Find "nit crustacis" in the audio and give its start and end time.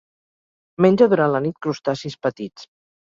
1.49-2.17